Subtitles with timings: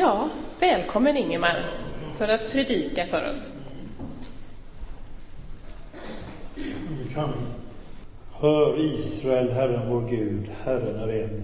[0.00, 1.64] Ja, välkommen Ingemar
[2.16, 3.52] för att predika för oss.
[6.54, 7.32] Vi kan.
[8.32, 11.42] Hör Israel, Herren vår Gud, Herren är en.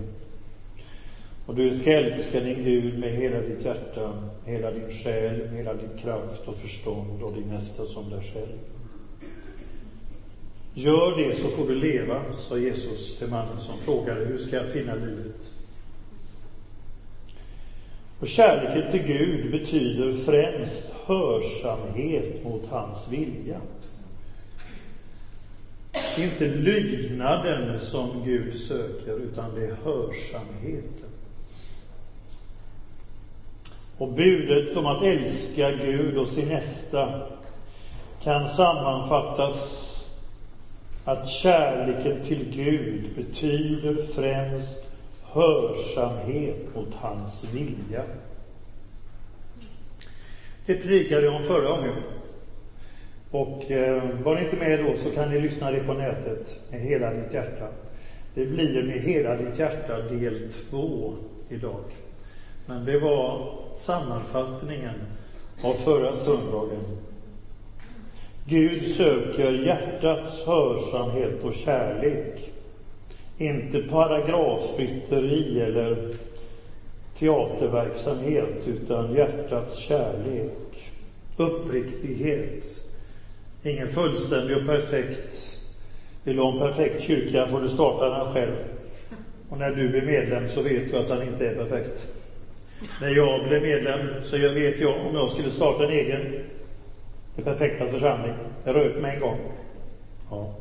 [1.47, 4.13] Och du ska älska din Gud med hela ditt hjärta,
[4.45, 8.59] hela din själ, med hela din kraft och förstånd och din nästa som dig själv.
[10.75, 14.73] Gör det så får du leva, sa Jesus till mannen som frågade, hur ska jag
[14.73, 15.24] finna liv?
[18.25, 23.61] Och kärleken till Gud betyder främst hörsamhet mot hans vilja.
[25.93, 31.09] Det är inte lydnaden som Gud söker, utan det är hörsamheten.
[33.99, 37.15] Och budet om att älska Gud och sin nästa
[38.23, 39.91] kan sammanfattas
[41.05, 44.94] att kärleken till Gud betyder främst
[45.35, 48.03] hörsamhet mot hans vilja.
[50.67, 51.95] Det predikade jag om förra gången.
[53.31, 56.81] Och eh, var ni inte med då så kan ni lyssna det på nätet med
[56.81, 57.69] hela ditt hjärta.
[58.35, 61.15] Det blir med hela ditt hjärta del två
[61.49, 61.85] idag.
[62.67, 64.95] Men det var sammanfattningen
[65.63, 66.85] av förra söndagen.
[68.47, 72.54] Gud söker hjärtats hörsamhet och kärlek.
[73.39, 75.97] Inte paragrafrytteri eller
[77.19, 80.93] teaterverksamhet, utan hjärtats kärlek.
[81.37, 82.81] Uppriktighet.
[83.63, 85.61] Ingen fullständig och perfekt.
[86.25, 88.57] Vill du ha en perfekt kyrka får du starta den själv.
[89.51, 92.09] Och när du blir medlem så vet du att den inte är perfekt.
[93.01, 96.33] När jag blev medlem så vet jag om jag skulle starta en egen,
[97.37, 98.35] det perfekta församling.
[98.65, 99.39] Jag rök med en gång.
[100.31, 100.55] Ja.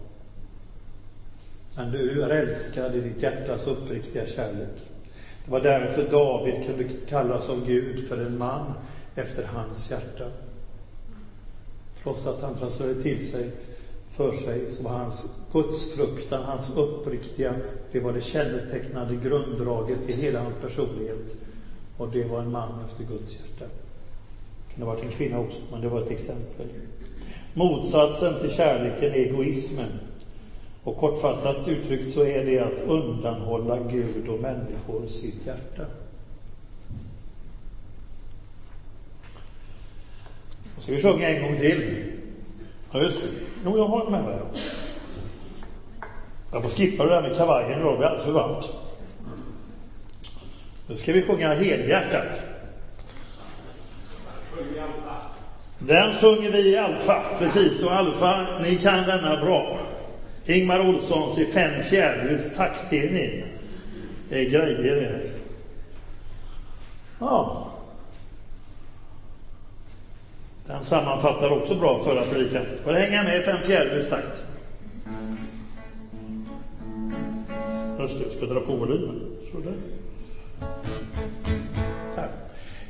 [1.76, 4.82] Men du är älskad i ditt hjärtas uppriktiga kärlek.
[5.46, 8.74] Det var därför David kunde kallas som Gud för en man
[9.16, 10.26] efter hans hjärta.
[12.04, 13.50] Trots att han trasslade till sig
[14.10, 17.56] för sig så var hans gudsfruktan, hans uppriktiga,
[17.92, 21.36] det var det kännetecknande grunddraget i hela hans personlighet.
[21.98, 23.66] Och det var en man efter Guds hjärta.
[24.68, 26.68] Det kunde ha varit en kvinna också, men det var ett exempel.
[27.54, 29.90] Motsatsen till kärleken är egoismen.
[30.84, 35.86] Och kortfattat uttryckt så är det att undanhålla Gud och människor sitt hjärta.
[40.80, 42.12] Ska vi sjunga en gång till?
[42.92, 43.28] Ja, just det.
[43.66, 44.38] Jo, jag har med mig.
[46.52, 48.74] Jag får skippa det där med kavajen idag, det blir alldeles för varmt.
[50.88, 52.42] Nu ska vi sjunga helhjärtat.
[55.80, 57.84] Den sjunger vi i Alfa, precis.
[57.84, 59.80] Och Alfa, ni kan denna bra.
[60.46, 63.44] Ingmar Olssons i fem fjärdedels taktdelning.
[64.30, 65.22] Det är grejer det.
[67.20, 67.68] Ja.
[70.66, 72.66] Den sammanfattar också bra förra predikan.
[72.84, 74.44] Får hänga med i fem fjärdedels takt.
[78.00, 79.22] Just det, jag ska dra på volymen.
[79.52, 79.74] Sådär.
[82.16, 82.30] Här.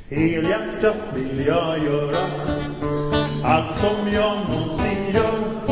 [0.08, 2.16] Helhjärtat vill jag göra
[3.44, 5.63] allt som jag någonsin gör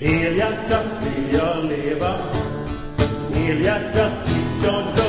[0.00, 2.14] Helhjärtat vill jag leva.
[3.34, 4.99] Helhjärtat tills jag dör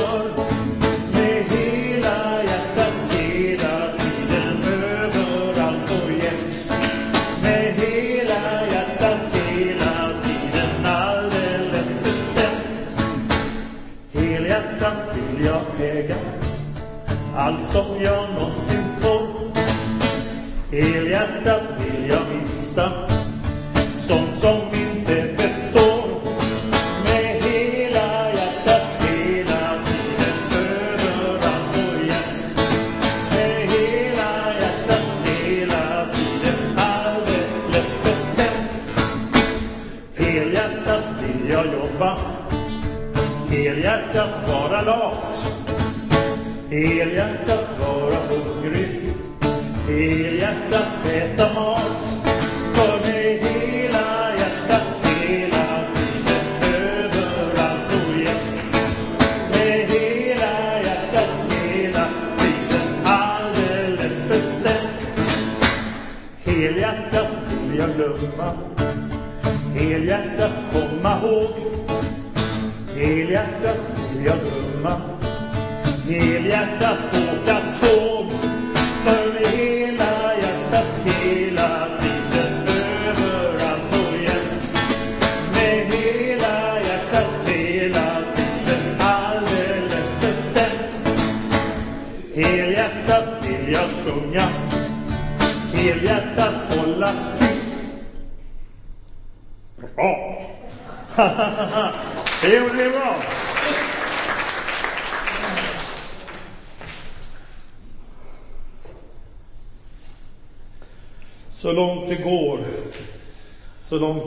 [46.86, 47.11] helhjärtat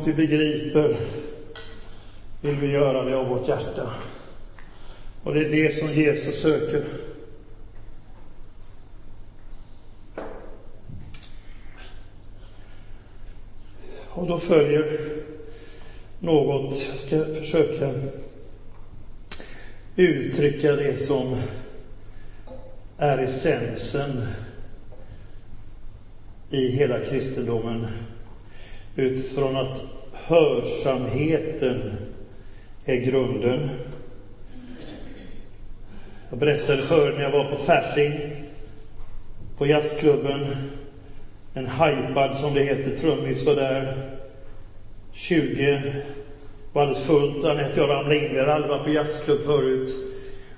[0.07, 0.95] vi begriper,
[2.41, 3.89] vill vi göra det av vårt hjärta.
[5.23, 6.85] Och det är det som Jesus söker.
[14.09, 14.99] Och då följer
[16.19, 17.91] något, jag ska försöka
[19.95, 21.37] uttrycka det som
[22.97, 24.21] är essensen
[26.49, 27.87] i hela kristendomen
[28.95, 29.83] utifrån att
[30.13, 31.91] hörsamheten
[32.85, 33.69] är grunden.
[36.29, 38.19] Jag berättade förut när jag var på Fasching,
[39.57, 40.47] på jazzklubben.
[41.53, 43.93] En hajpad, som det heter, trummis var där.
[45.13, 45.81] 20
[46.73, 47.45] var alldeles fullt.
[47.45, 48.33] Anette och jag ramlade in.
[48.33, 49.95] Vi hade aldrig varit på jazzklubb förut.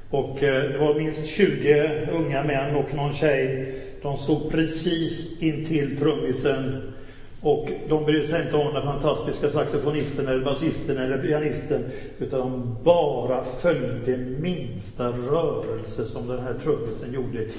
[0.10, 3.74] Och eh, det var minst 20 unga män och någon tjej.
[4.02, 6.94] De stod precis intill trummisen.
[7.42, 11.84] Och de brydde sig inte om den fantastiska saxofonisten eller basisten eller pianisten.
[12.18, 17.52] Utan de bara följde minsta rörelse som den här trummisen gjorde i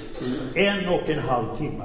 [0.55, 1.83] en och en halv timme.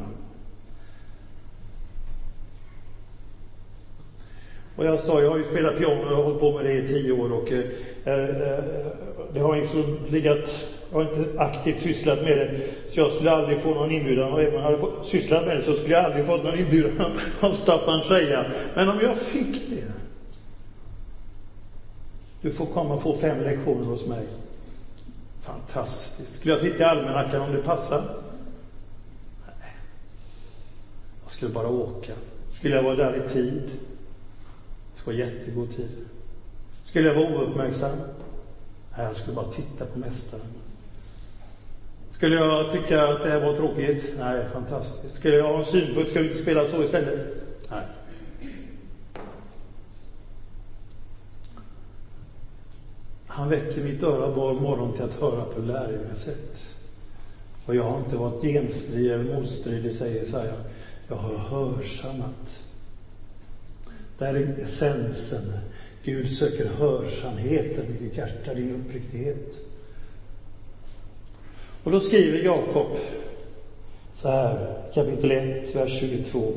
[4.77, 7.13] Och jag sa, jag har ju spelat piano och hållit på med det i tio
[7.13, 7.65] år och eh,
[8.05, 8.65] eh,
[9.33, 13.61] det har liksom legat, jag har inte aktivt sysslat med det, så jag skulle aldrig
[13.61, 16.05] få någon inbjudan och även om jag hade fått, sysslat med det så skulle jag
[16.05, 18.45] aldrig fått någon inbjudan av Staffan Scheja.
[18.75, 19.93] Men om jag fick det,
[22.43, 24.27] du får komma och få fem lektioner hos mig.
[25.41, 26.35] Fantastiskt.
[26.35, 28.05] Skulle jag titta i almanackan om det passar?
[29.47, 29.77] Nej.
[31.23, 32.13] Jag skulle bara åka.
[32.53, 33.71] Skulle jag vara där i tid?
[34.97, 36.07] Det var jättegod tid.
[36.85, 37.99] Skulle jag vara ouppmärksam?
[38.97, 40.54] Nej, jag skulle bara titta på Mästaren.
[42.15, 44.15] Skulle jag tycka att det här var tråkigt?
[44.19, 45.17] Nej, fantastiskt.
[45.17, 46.11] Skulle jag ha en synpunkt?
[46.11, 47.27] Ska vi inte spela så istället?
[47.71, 47.83] Nej.
[53.27, 56.77] Han väcker mitt öra var morgon till att höra på lärjungasätt.
[57.67, 60.55] Och jag har inte varit genstridig eller motstridig, säger Jesaja.
[61.09, 62.65] Jag har hörsammat
[64.19, 65.53] där är essensen.
[66.05, 69.59] Gud söker hörsamheten i ditt hjärta, din uppriktighet.
[71.85, 72.87] Och då skriver Jakob
[74.15, 76.53] så här, kapitel 1, vers 22.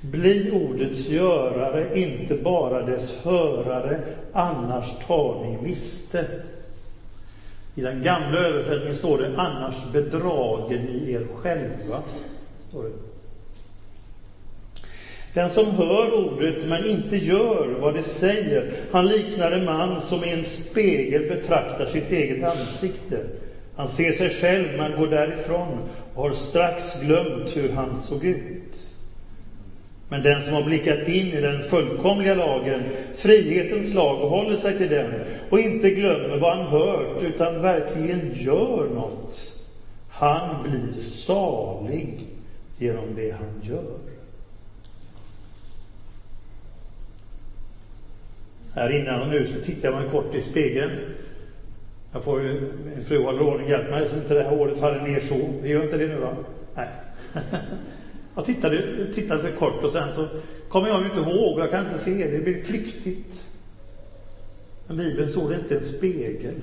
[0.00, 4.00] Bli ordets görare, inte bara dess hörare,
[4.32, 6.26] annars tar ni miste.
[7.74, 12.02] I den gamla översättningen står det, annars bedrager ni er själva.
[12.68, 12.90] Står det.
[15.34, 20.24] Den som hör ordet men inte gör vad det säger, han liknar en man som
[20.24, 23.26] i en spegel betraktar sitt eget ansikte.
[23.76, 28.88] Han ser sig själv men går därifrån och har strax glömt hur han såg ut.
[30.08, 32.84] Men den som har blickat in i den fullkomliga lagen,
[33.14, 38.30] frihetens lag, och håller sig till den och inte glömmer vad han hört utan verkligen
[38.34, 39.54] gör något,
[40.08, 42.26] han blir salig
[42.78, 43.98] genom det han gör.
[48.74, 50.92] Här innan och nu så tittar man kort i spegeln.
[52.14, 55.00] Jag får ju, min fru håller ordning, hjälp mig så inte det här håret faller
[55.00, 55.54] ner så.
[55.62, 56.36] Det gör inte det nu va?
[56.74, 56.88] Nej.
[58.34, 60.28] Jag tittade, tittade kort och sen så
[60.68, 63.50] kommer jag inte ihåg, jag kan inte se det, det blir flyktigt.
[64.86, 66.54] Men Bibeln såg det inte en spegel.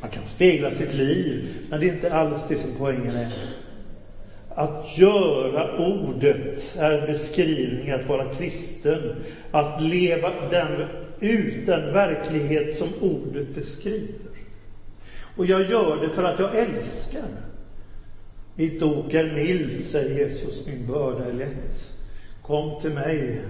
[0.00, 3.48] Man kan spegla sitt liv, men det är inte alls det som poängen är.
[4.48, 9.12] Att göra ordet är en beskrivning att vara kristen.
[9.50, 10.86] Att leva den,
[11.24, 14.30] ut den verklighet som ordet beskriver.
[15.36, 17.28] Och jag gör det för att jag älskar.
[18.54, 21.92] Mitt ok är mild, säger Jesus, min börda är lätt.
[22.42, 23.40] Kom till mig,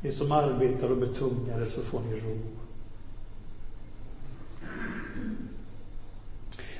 [0.00, 2.38] ni som arbetar och betungade, så får ni ro.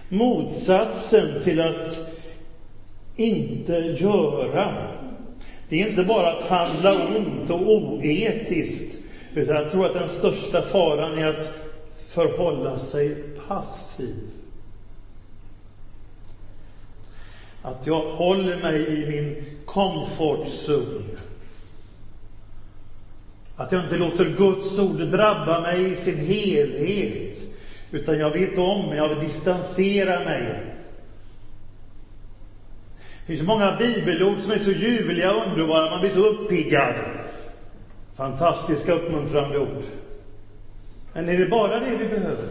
[0.08, 2.14] Motsatsen till att
[3.16, 4.74] inte göra.
[5.68, 8.98] Det är inte bara att handla ont och oetiskt,
[9.34, 11.52] utan jag tror att den största faran är att
[12.14, 13.14] förhålla sig
[13.48, 14.16] passiv.
[17.62, 21.18] Att jag håller mig i min comfort zone.
[23.56, 27.50] Att jag inte låter Guds ord drabba mig i sin helhet,
[27.90, 30.42] Utan jag vet om, men jag vill distansera mig.
[33.26, 36.94] Det finns många bibelord som är så ljuvliga och underbara, man blir så uppiggad.
[38.14, 39.82] Fantastiska uppmuntrande ord.
[41.12, 42.48] Men är det bara det vi behöver?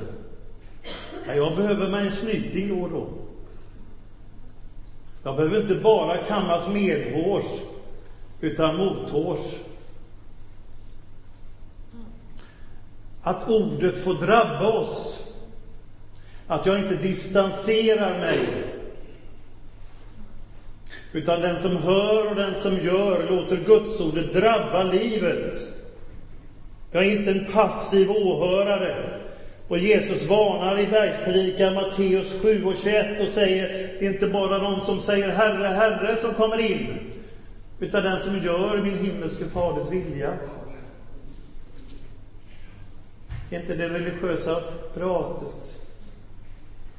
[1.28, 3.08] Ja, jag behöver mig en snyting då och då.
[5.24, 7.62] Jag behöver inte bara kammas medhårs,
[8.42, 9.60] utan mothårs.
[13.22, 15.24] Att ordet får drabba oss.
[16.48, 18.73] Att jag inte distanserar mig.
[21.14, 25.56] Utan den som hör och den som gör låter Gudsordet drabba livet.
[26.92, 29.20] Jag är inte en passiv åhörare.
[29.68, 33.68] Och Jesus varnar i bergspredikan Matteus 7 och 21 och säger,
[34.00, 37.12] det är inte bara de som säger Herre, Herre som kommer in,
[37.80, 40.34] utan den som gör min himmelske faders vilja.
[43.50, 44.62] Det är inte det religiösa
[44.94, 45.83] pratet.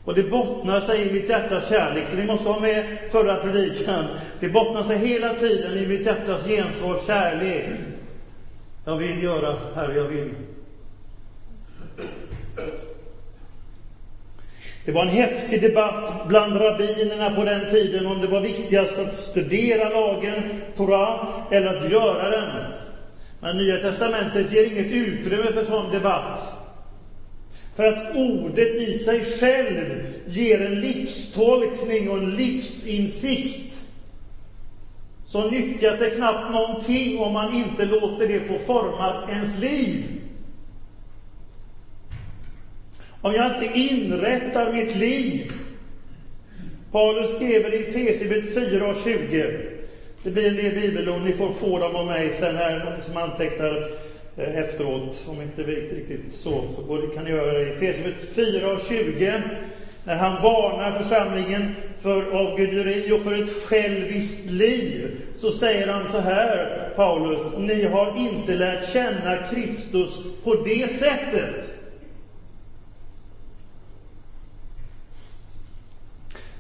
[0.05, 4.07] Och det bottnar sig i mitt hjärtas kärlek, så ni måste ha med förra predikan.
[4.41, 7.67] Det bottnar sig hela tiden i mitt hjärtas gensvar, kärlek.
[8.85, 10.35] Jag vill göra, Herre, jag vill.
[14.85, 19.15] Det var en häftig debatt bland rabbinerna på den tiden om det var viktigast att
[19.15, 20.43] studera lagen,
[20.77, 22.65] Torah, eller att göra den.
[23.41, 26.64] Men Nya Testamentet ger inget utrymme för sån debatt.
[27.75, 33.85] För att ordet i sig själv ger en livstolkning och en livsinsikt.
[35.25, 40.05] Så nyttjar det knappt någonting om man inte låter det få forma ens liv.
[43.21, 45.53] Om jag inte inrättar mitt liv.
[46.93, 49.51] Paulus skriver i Efesierbrevet 4 och 20.
[50.23, 54.04] Det blir en del bibelord, ni får få dem av mig sen här, som antecknar
[54.37, 55.25] Eh, efteråt.
[55.29, 57.71] Om inte riktigt så, så kan ni göra det.
[57.71, 59.43] Efesierbrevet 4 och 20.
[60.05, 66.19] När han varnar församlingen för avguderi och för ett själviskt liv, så säger han så
[66.19, 71.71] här, Paulus, ni har inte lärt känna Kristus på det sättet.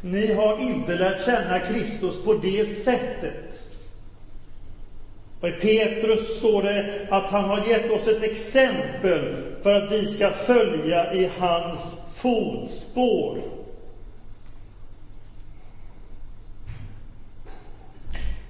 [0.00, 3.63] Ni har inte lärt känna Kristus på det sättet.
[5.44, 10.06] Och i Petrus står det att han har gett oss ett exempel för att vi
[10.06, 13.38] ska följa i hans fotspår.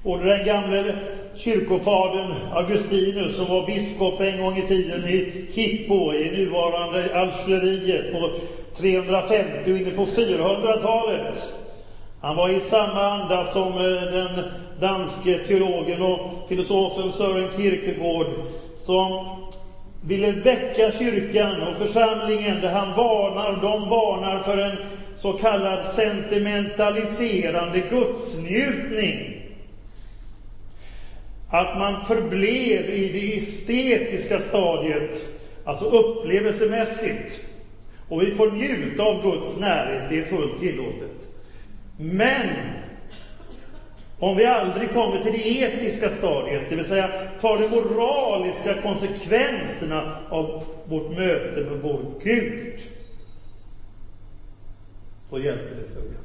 [0.02, 0.94] Och den gamle
[1.36, 8.30] kyrkofadern Augustinus, som var biskop en gång i tiden i Hippo, i nuvarande Algeriet, på
[8.76, 11.54] 350 och inne på 400-talet.
[12.24, 14.44] Han var i samma anda som eh, den
[14.80, 18.26] danske teologen och filosofen Sören Kierkegaard,
[18.76, 19.36] som
[20.00, 24.78] ville väcka kyrkan och församlingen, där han varnar, de varnar för en
[25.16, 29.42] så kallad sentimentaliserande gudsnjutning.
[31.50, 35.28] Att man förblev i det estetiska stadiet,
[35.64, 37.40] alltså upplevelsemässigt.
[38.08, 41.33] Och vi får njuta av Guds närhet, det är fullt tillåtet.
[41.96, 42.72] Men
[44.18, 47.10] om vi aldrig kommer till det etiska stadiet, det vill säga
[47.40, 52.80] tar de moraliska konsekvenserna av vårt möte med vår Gud,
[55.30, 56.18] så hjälper det föga.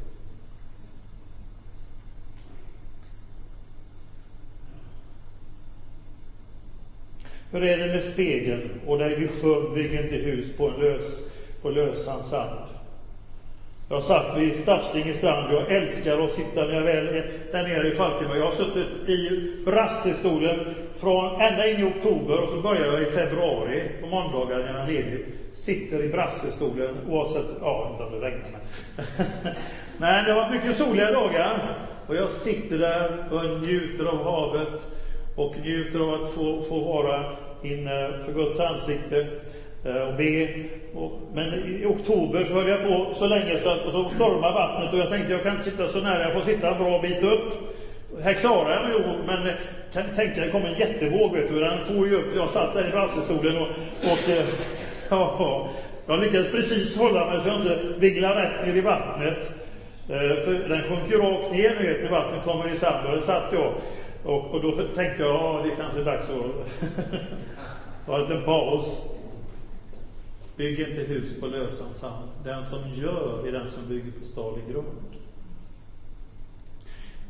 [7.51, 8.69] Hur är det med spegeln?
[8.85, 11.23] Och där vi sjöng bygger inte hus på en lös
[11.61, 12.78] på lösan sand.
[13.91, 17.87] Jag satt vid Stafsinge strand jag älskar att sitta när jag väl är där nere
[17.87, 18.37] i Falkenberg.
[18.37, 23.05] Jag har suttit i brassestolen från ända in i oktober och så börjar jag i
[23.05, 25.25] februari på måndagar när jag är ledig.
[25.53, 28.61] Sitter i brassestolen oavsett, ja, inte om det regnar men.
[29.97, 34.87] men det har varit mycket soliga dagar och jag sitter där och njuter av havet
[35.35, 37.25] och njuter av att få, få vara
[37.61, 39.25] inne för Guds ansikte.
[39.83, 40.47] Eh, och be.
[41.33, 44.93] men i oktober så höll jag på så länge så, att, och så stormade vattnet
[44.93, 47.23] och jag tänkte jag kan inte sitta så nära, jag får sitta en bra bit
[47.23, 47.53] upp.
[48.23, 49.53] Här klarar jag mig nog, men eh,
[49.93, 52.73] kan ni tänka det kom en jättevåg vet du, den for ju upp, jag satt
[52.73, 53.67] där i brassestolen och,
[54.03, 54.45] och eh,
[55.09, 55.69] ja,
[56.07, 59.51] jag lyckades precis hålla mig så jag inte vinglade rätt ner i vattnet.
[60.45, 63.53] För den sjönk ju rakt ner vet, när vattnet kommer i sand och där satt
[63.53, 63.73] jag.
[64.23, 66.79] Och, och då tänkte jag, ja det är kanske är dags att
[68.05, 69.01] ta en liten paus.
[70.59, 72.29] Bygg inte hus på lösan sand.
[72.43, 74.87] Den som gör är den som bygger på stadig grund.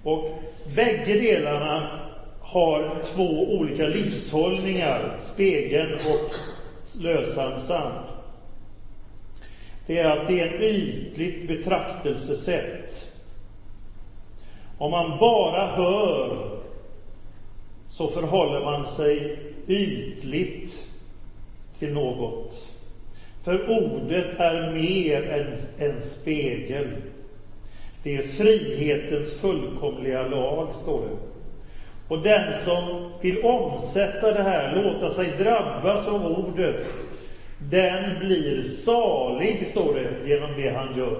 [0.03, 0.27] Och
[0.75, 1.99] bägge delarna
[2.39, 6.33] har två olika livshållningar, spegeln och
[7.01, 8.07] lösan sand.
[9.87, 13.11] det är att det är ett ytligt betraktelsesätt.
[14.77, 16.57] Om man bara hör
[17.87, 20.89] så förhåller man sig ytligt
[21.79, 22.75] till något.
[23.43, 26.87] För ordet är mer än en spegel.
[28.03, 31.17] Det är frihetens fullkomliga lag, står det.
[32.07, 36.95] Och den som vill omsätta det här, låta sig drabbas av ordet,
[37.69, 41.17] den blir salig, står det, genom det han gör.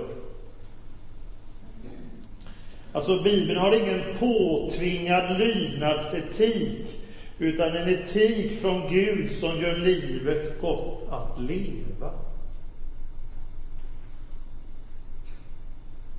[2.92, 6.99] Alltså, Bibeln har ingen påtvingad lydnadsetik,
[7.40, 12.12] utan en etik från Gud som gör livet gott att leva.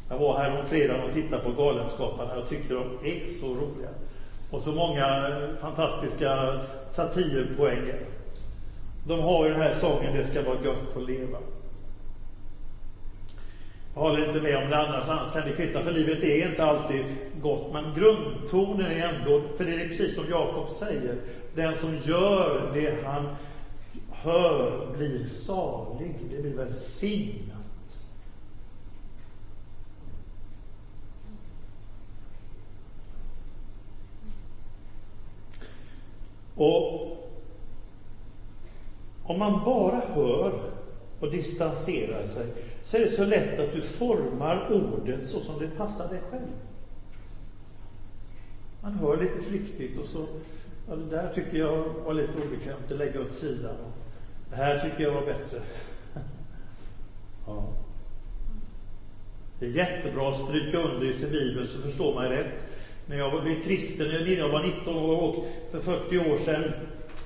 [0.09, 2.37] Jag var här om fredagen och tittade på Galenskaparna.
[2.37, 3.89] Jag tycker de är så roliga.
[4.51, 6.61] Och så många eh, fantastiska
[6.91, 8.01] satirpoänger.
[9.05, 11.39] De har ju den här sången Det ska vara gött att leva.
[13.95, 16.65] Jag håller inte med om det annars, annars kan det kvitta, för livet är inte
[16.65, 17.05] alltid
[17.43, 17.73] gott.
[17.73, 21.17] Men grundtonen är ändå, för det är precis som Jakob säger,
[21.55, 23.29] den som gör det han
[24.11, 27.57] hör blir salig, det blir välsignat.
[36.55, 37.17] Och
[39.23, 40.53] om man bara hör
[41.21, 42.47] och distanserar sig
[42.91, 46.49] så är det så lätt att du formar ordet så som det passar dig själv.
[48.83, 50.27] Man hör lite flyktigt och så,
[50.89, 53.75] ja, det där tycker jag var lite obekvämt, att lägga åt sidan.
[54.51, 55.61] Det här tycker jag var bättre.
[57.47, 57.69] ja.
[59.59, 62.71] Det är jättebra att stryka under i sin bibel så förstår man rätt
[63.07, 66.73] när jag blev kristen, när jag var 19 år och för 40 år sedan.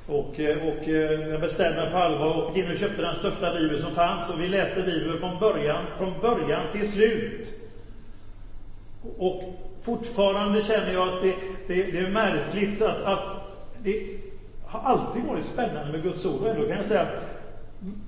[0.06, 3.16] Och, eh, och eh, jag bestämde mig på allvar och gick in och köpte den
[3.16, 4.30] största bibeln som fanns.
[4.30, 7.54] Och vi läste Bibeln från början, från början till slut.
[9.19, 9.43] Och
[9.82, 11.34] fortfarande känner jag att det,
[11.67, 13.21] det, det är märkligt att, att
[13.82, 14.06] det
[14.67, 16.40] har alltid varit spännande med Guds ord.
[16.40, 17.02] Och ändå kan jag säga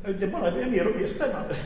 [0.05, 1.57] att det bara blir mer och mer spännande.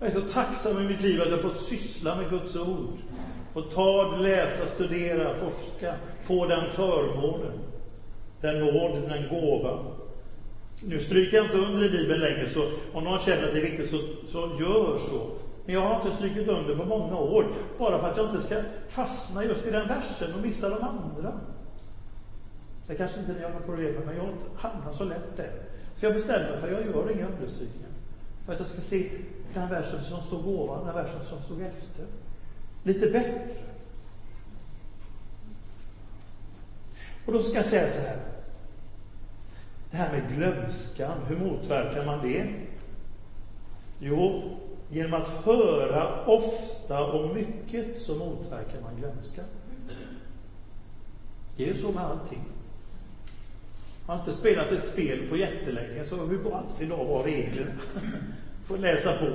[0.00, 2.98] Jag är så tacksam i mitt liv att jag fått syssla med Guds ord.
[3.54, 7.52] Få ta, läsa, studera, forska, få den förmånen,
[8.40, 9.78] den nåd, den gåva.
[10.82, 13.70] Nu stryker jag inte under i Bibeln längre, så om någon känner att det är
[13.70, 13.98] viktigt, så,
[14.28, 15.30] så gör så.
[15.64, 17.46] Men jag har inte strukit under på många år,
[17.78, 18.56] bara för att jag inte ska
[18.88, 21.40] fastna just i den versen och missa de andra.
[22.86, 25.52] Det kanske inte ni har något problem med, men jag hamnar så lätt där.
[25.96, 27.90] Så jag bestämmer mig för att jag gör inga understrykningar.
[28.46, 29.10] För att jag ska se
[29.54, 32.04] den versen som stod ovan, den versen som stod efter
[32.82, 33.60] lite bättre.
[37.28, 38.16] Och då ska jag säga så här.
[39.90, 42.46] Det här med glömskan, hur motverkar man det?
[43.98, 44.42] Jo,
[44.90, 49.44] genom att höra ofta och mycket så motverkar man glömskan.
[51.56, 52.44] Det är ju så med allting.
[54.06, 57.72] Jag har inte spelat ett spel på jättelänge, så hur på alls idag var reglerna?
[58.66, 59.26] Får läsa på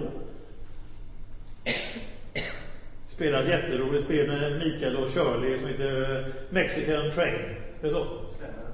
[3.09, 7.62] spelat jätteroligt spel med Mikael och Shirley som heter Mexican Train.
[7.83, 8.05] Det är så?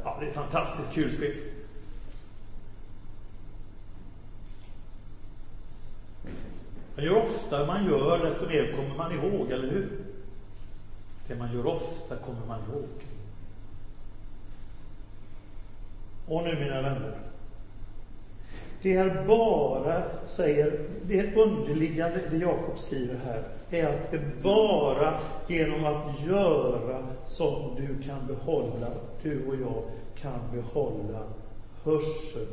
[0.04, 1.36] Ja, det är ett fantastiskt kul spel.
[6.96, 9.90] Men ju oftare man gör, desto mer kommer man ihåg, eller hur?
[11.28, 12.90] Det man gör ofta kommer man ihåg.
[16.28, 17.20] Och nu, mina vänner.
[18.82, 25.20] Det är bara, säger, det är underliggande, det Jakob skriver här, är att det bara
[25.48, 28.88] genom att göra som du kan behålla,
[29.24, 29.84] du och jag
[30.22, 31.24] kan behålla
[31.84, 32.48] hörseln.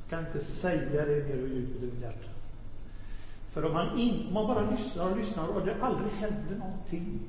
[0.00, 2.30] Jag kan inte säga det mer ur djupet ur hjärtat.
[3.48, 7.20] För om man, in, om man bara lyssnar och lyssnar och det aldrig händer någonting,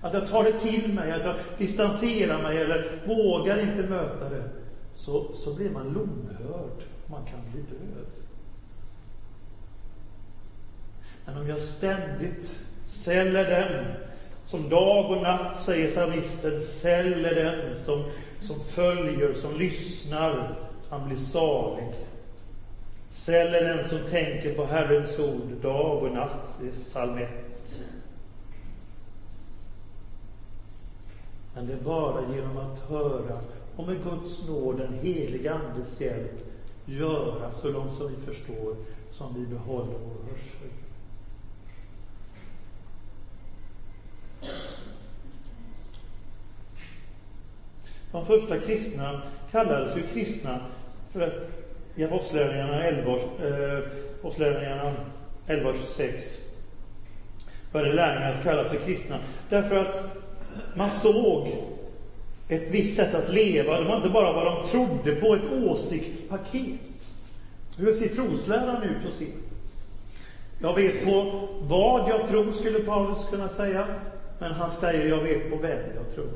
[0.00, 4.44] att jag tar det till mig, att jag distanserar mig eller vågar inte möta det,
[4.92, 6.82] så, så blir man lomhörd.
[7.06, 8.23] Man kan bli döv.
[11.26, 13.94] Men om jag ständigt säljer den,
[14.44, 18.04] som dag och natt, säger psalmisten, säljer den som,
[18.40, 20.56] som följer, som lyssnar,
[20.88, 21.94] han blir salig.
[23.10, 27.30] Säljer den som tänker på Herrens ord dag och natt, i psalm 1.
[31.54, 33.40] Men det är bara genom att höra
[33.76, 36.38] och med Guds nåd, den heliga Andes hjälp,
[36.84, 38.74] göra så långt som vi förstår,
[39.10, 40.83] som vi behåller vår hörsel.
[48.12, 50.60] De första kristna kallades ju kristna
[51.12, 51.48] För att
[51.96, 53.18] i Apostlagärningarna 11, eh,
[54.20, 54.92] Apostlagärningarna
[55.46, 56.38] 11.26
[57.72, 59.16] började lärjungarna kallas för kristna.
[59.48, 60.00] Därför att
[60.74, 61.48] man såg
[62.48, 63.78] ett visst sätt att leva.
[63.78, 67.08] Det var inte bara vad de trodde på, ett åsiktspaket.
[67.76, 69.28] Hur ser trosläran ut hos er?
[70.58, 73.86] Jag vet på vad jag tror, skulle Paulus kunna säga.
[74.44, 76.30] Men han säger, jag vet på vem jag tror.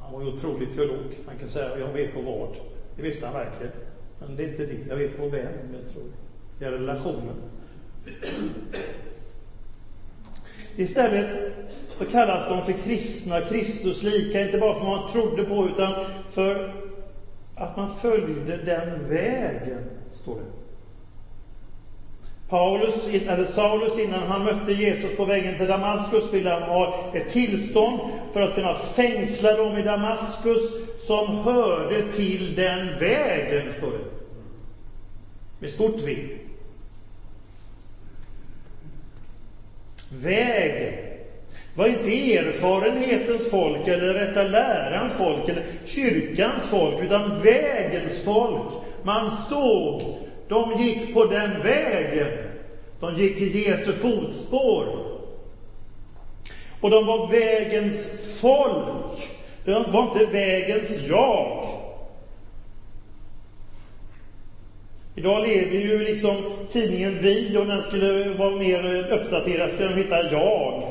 [0.00, 1.18] Han var ju otrolig teolog.
[1.26, 2.48] Han kan säga, jag vet på vad.
[2.96, 3.72] Det visste han verkligen.
[4.18, 4.78] Men det är inte det.
[4.88, 6.04] Jag vet på vem jag tror.
[6.58, 7.36] Det är relationen.
[10.76, 11.28] Istället
[11.98, 15.94] så kallas de för kristna, Kristuslika, inte bara för vad man trodde på, utan
[16.28, 16.72] för
[17.54, 20.59] att man följde den vägen, står det.
[22.50, 27.30] Paulus, eller Saulus, innan han mötte Jesus på vägen till Damaskus, ville han ha ett
[27.30, 28.00] tillstånd
[28.32, 34.04] för att kunna fängsla dem i Damaskus som hörde till den vägen, står det.
[35.58, 36.16] Med stort V.
[40.08, 40.94] Vägen
[41.74, 48.72] var inte erfarenhetens folk, eller rätta lärans folk, eller kyrkans folk, utan vägens folk.
[49.02, 50.02] Man såg,
[50.50, 52.38] de gick på den vägen.
[53.00, 55.06] De gick i Jesu fotspår.
[56.80, 58.08] Och de var vägens
[58.40, 59.30] folk.
[59.64, 61.68] De var inte vägens jag.
[65.14, 66.36] Idag lever ju liksom
[66.68, 70.82] tidningen Vi, om den skulle vara mer uppdaterad skulle den heta Jag.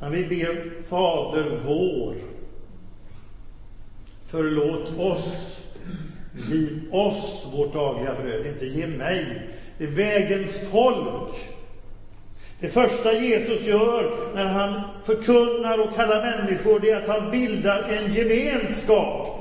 [0.00, 2.14] Men vi ber Fader vår.
[4.26, 5.67] Förlåt oss.
[6.48, 9.26] Giv oss vårt dagliga bröd, inte ge mig.
[9.78, 11.32] Det är vägens folk.
[12.60, 17.82] Det första Jesus gör när han förkunnar och kallar människor, det är att han bildar
[17.82, 19.34] en gemenskap.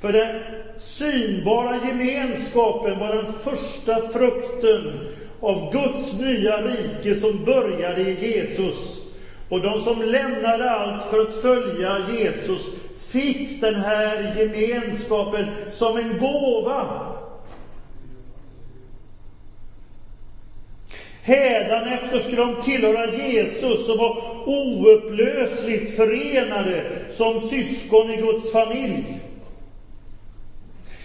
[0.00, 0.40] För den
[0.76, 5.08] synbara gemenskapen var den första frukten
[5.40, 9.00] av Guds nya rike som började i Jesus.
[9.48, 12.66] Och de som lämnade allt för att följa Jesus
[13.12, 17.14] fick den här gemenskapen som en gåva.
[21.22, 29.20] Hädanefter skulle de tillhöra Jesus och vara oupplösligt förenade som syskon i Guds familj.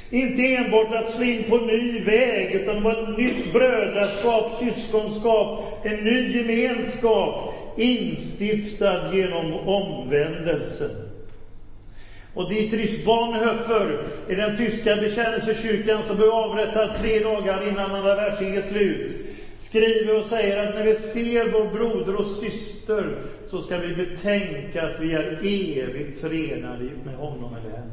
[0.09, 4.51] Inte enbart att slå in på en ny väg, utan det var ett nytt brödraskap,
[4.59, 11.08] syskonskap, en ny gemenskap, instiftad genom omvändelsen.
[12.33, 18.67] Och Dietrich Bonhoeffer i den tyska bekännelsekyrkan som blev avrättad tre dagar innan andra världskrigets
[18.67, 19.17] slut
[19.59, 24.85] skriver och säger att när vi ser vår broder och syster så ska vi betänka
[24.85, 27.91] att vi är evigt förenade med honom eller henne.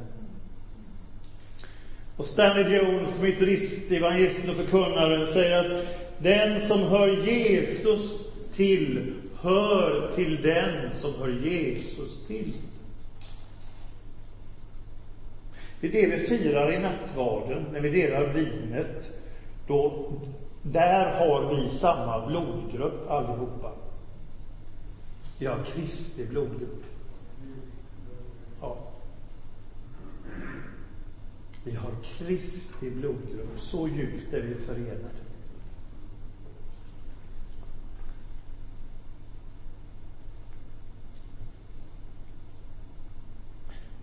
[2.17, 5.87] Och Stanley Jones, metodist, evangelisten och förkunnaren, säger att
[6.19, 8.19] den som hör Jesus
[8.53, 12.53] till hör till den som hör Jesus till.
[15.81, 19.11] Det är det vi firar i nattvarden, när vi delar vinet.
[19.67, 20.13] Då,
[20.63, 23.73] där har vi samma blodgrupp allihopa.
[25.39, 26.85] Vi har Kristi blodgrupp.
[28.61, 28.77] Ja.
[31.65, 33.59] Vi har Kristi blodgrupp.
[33.59, 35.26] Så djupt är vi förenade.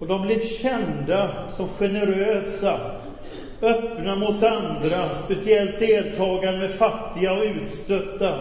[0.04, 2.80] Och de blev kända som generösa,
[3.62, 8.40] öppna mot andra, speciellt deltagande med fattiga och utstötta.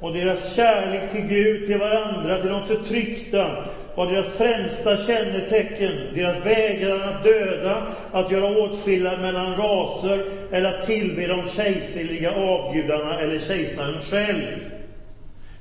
[0.00, 5.94] Och deras kärlek till Gud, till varandra, till de förtryckta var deras främsta kännetecken.
[6.14, 13.20] Deras vägran att döda, att göra åtskillnad mellan raser eller att tillbe de kejserliga avgudarna
[13.20, 14.60] eller kejsaren själv.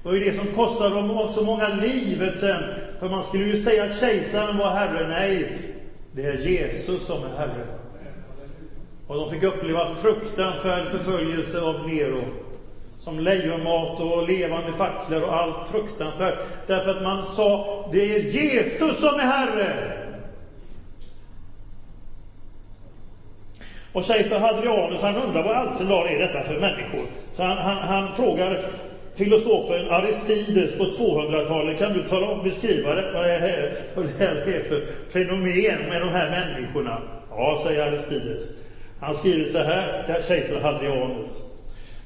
[0.04, 2.64] Det var ju det som kostade dem så många livet sen.
[3.04, 5.08] För man skulle ju säga att kejsaren var herre.
[5.08, 5.52] Nej,
[6.12, 7.66] det är Jesus som är herre.
[9.08, 12.24] Och de fick uppleva fruktansvärd förföljelse av Nero.
[13.00, 16.38] Som lejonmat och levande facklor och allt fruktansvärt.
[16.68, 19.98] Därför att man sa, det är Jesus som är herre.
[23.94, 27.06] Och kejsar Hadrianus, han undrar vad all är detta för människor?
[27.34, 28.66] Så han, han, han frågar
[29.16, 34.26] filosofen Aristides på 200-talet, kan du tala om, beskriva det, vad det, här, vad det
[34.26, 37.02] här är för fenomen med de här människorna?
[37.30, 38.50] Ja, säger Aristides.
[39.00, 41.42] Han skriver så här, kejsar Hadrianus.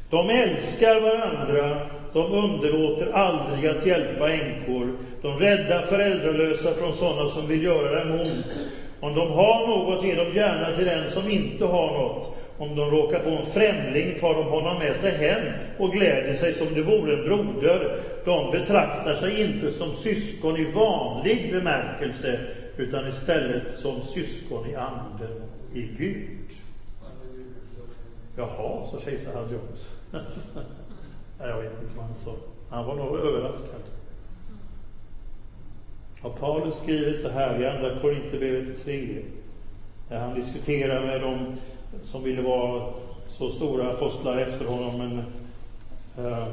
[0.09, 1.77] De älskar varandra,
[2.13, 8.19] de underlåter aldrig att hjälpa änkor, De räddar föräldralösa från sådana som vill göra dem
[8.19, 8.65] ont.
[8.99, 12.29] Om de har något ger de gärna till den som inte har något.
[12.57, 16.53] Om de råkar på en främling tar de honom med sig hem och gläder sig
[16.53, 18.03] som det vore en broder.
[18.25, 22.39] De betraktar sig inte som syskon i vanlig bemärkelse,
[22.77, 25.41] utan istället som syskon i anden,
[25.73, 26.37] i Gud.
[28.35, 29.89] Jaha, sa kejsar Hal Jones.
[31.39, 32.35] Jag vet inte vad han sa.
[32.69, 33.81] Han var nog överraskad.
[36.21, 39.17] Och Paulus skriver så här i Andra Korinthierbrevet 3,
[40.09, 41.57] när han diskuterar med dem
[42.03, 42.93] som ville vara
[43.27, 44.97] så stora apostlar efter honom.
[44.97, 45.17] Men
[46.25, 46.47] eh,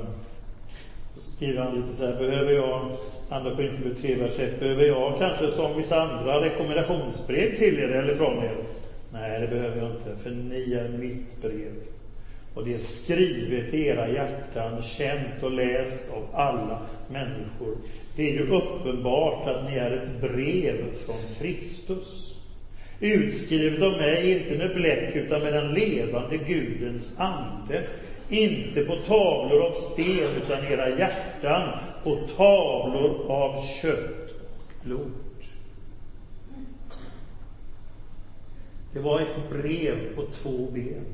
[1.17, 2.91] skriver han lite så här, behöver jag,
[3.29, 8.15] Andra Korinthierbrevet 3, vers 1, behöver jag kanske som vissa andra rekommendationsbrev till er eller
[8.15, 8.57] från er?
[9.13, 11.73] Nej, det behöver jag inte, för ni är mitt brev.
[12.55, 17.77] Och det är skrivet i era hjärtan, känt och läst av alla människor.
[18.17, 22.34] Det är ju uppenbart att ni är ett brev från Kristus.
[23.05, 27.85] Utskrivet av mig, inte med bläck, utan med den levande Gudens ande.
[28.29, 35.11] Inte på tavlor av sten, utan era hjärtan på tavlor av kött och blod.
[38.93, 41.05] Det var ett brev på två ben.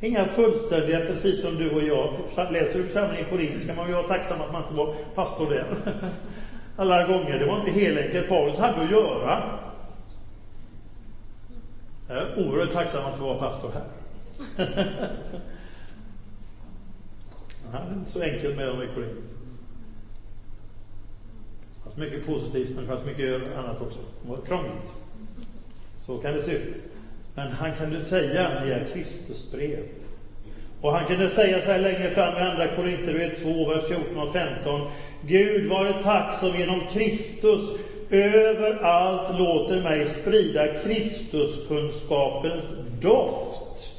[0.00, 2.16] Inga fullständiga, precis som du och jag.
[2.50, 5.48] Läser du församlingen i Korinth ska man ju vara tacksam att man inte var pastor
[5.48, 5.78] där.
[6.76, 7.38] Alla gånger.
[7.38, 8.28] Det var inte helt enkelt.
[8.28, 9.58] Paulus hade att göra.
[12.08, 13.84] Jag är oerhört tacksam att få vara pastor här.
[17.72, 19.30] Det är inte så enkelt med dem i Korint.
[21.74, 23.98] Det fanns mycket positivt, men det fanns mycket annat också.
[24.22, 24.92] Det var krångligt.
[25.98, 26.76] Så kan det se ut.
[27.34, 29.84] Men han kunde säga, ni är Kristusbrev.
[30.82, 34.32] Och han kunde säga så här längre fram i Andra Korinthierbrevet 2, vers 14 och
[34.32, 34.80] 15.
[35.20, 37.70] Gud vare tack som genom Kristus
[38.10, 43.90] överallt låter mig sprida Kristuskunskapens doft.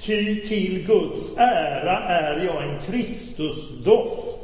[0.00, 4.35] Ty till Guds ära är jag en Kristusdoft.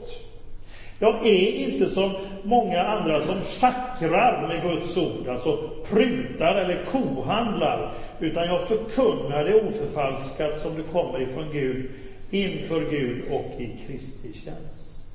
[1.02, 2.12] Jag är inte som
[2.42, 9.54] många andra som schackrar med Guds ord, alltså prutar eller kohandlar, utan jag förkunnar det
[9.54, 11.90] oförfalskat som det kommer ifrån Gud,
[12.30, 15.08] inför Gud och i Kristi tjänst.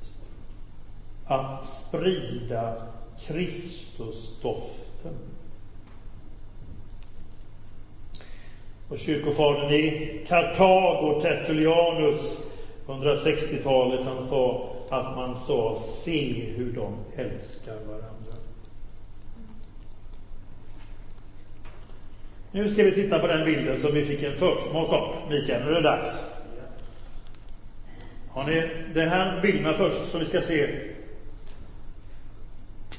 [1.26, 2.74] Att sprida
[3.26, 5.14] Kristusdoften.
[8.88, 12.44] Och kyrkofadern i Kartago, Tertullianus,
[12.86, 18.32] 160-talet, han sa att man sa se hur de älskar varandra.
[22.52, 25.16] Nu ska vi titta på den bilden som vi fick en försmak av.
[25.30, 26.24] Mikael, nu är det dags.
[28.28, 30.88] Har ni den här bilderna först som vi ska se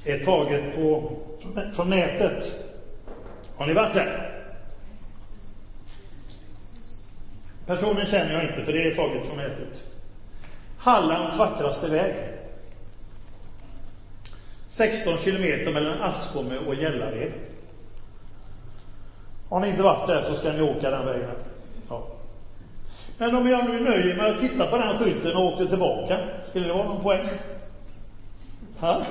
[0.05, 1.11] är taget på,
[1.75, 2.63] från nätet.
[3.55, 4.35] Har ni varit där?
[7.65, 9.83] Personen känner jag inte, för det är taget från nätet.
[10.79, 12.15] Hallands vackraste väg.
[14.69, 17.31] 16 kilometer mellan Askome och Gällared.
[19.49, 21.29] Har ni inte varit där så ska ni åka den vägen.
[21.89, 22.07] Ja.
[23.17, 26.67] Men om jag nu nöjer mig att titta på den skylten och åkte tillbaka, skulle
[26.67, 27.25] det vara någon poäng?
[28.79, 29.03] Ha?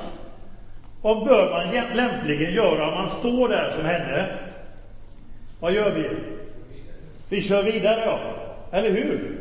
[1.02, 4.26] Vad bör man lämpligen göra om man står där som henne?
[5.61, 6.09] Vad gör vi?
[7.28, 8.18] Vi kör vidare, ja.
[8.78, 9.38] Eller hur?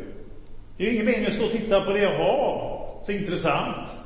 [0.78, 1.98] Det är ju ingen mening att stå och titta på det.
[1.98, 2.60] Jaha,
[3.04, 3.96] så intressant.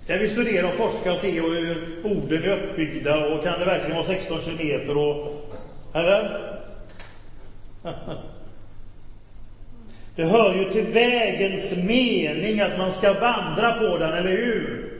[0.00, 3.94] Ska vi studera och forska och se hur orden är uppbyggda och kan det verkligen
[3.94, 5.32] vara 16 kilometer och...
[5.92, 6.36] Eller?
[10.16, 14.90] Det hör ju till vägens mening att man ska vandra på den, eller hur?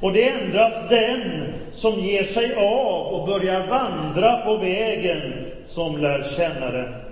[0.00, 5.96] Och det är endast den som ger sig av och börjar vandra på vägen som
[5.96, 7.03] lär känna den.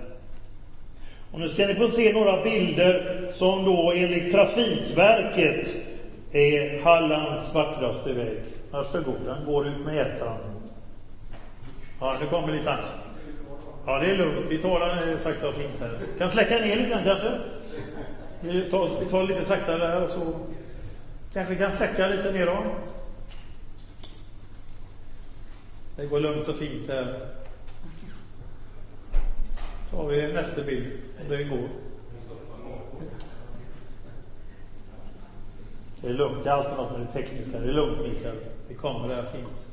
[1.33, 5.75] Och nu ska ni få se några bilder som då enligt Trafikverket
[6.31, 8.37] är Hallands vackraste väg.
[8.71, 10.37] Varsågod, den går ut med ettan.
[11.99, 12.89] Ja, det kommer lite annat.
[13.85, 14.45] Ja, det är lugnt.
[14.49, 15.97] Vi tar den eh, sakta och fint här.
[16.17, 17.31] Kan släcka ner lite grann kanske?
[18.39, 20.39] Vi tar, vi tar lite saktare här så
[21.33, 22.65] kanske kan släcka lite neråt.
[25.95, 27.15] Det går lugnt och fint här.
[29.93, 31.69] Då har vi nästa bild, om det går.
[36.01, 37.59] Det är lugnt, det är alltid något med det tekniska.
[37.59, 38.35] Det är lugnt Mikael,
[38.67, 39.67] det kommer där fint.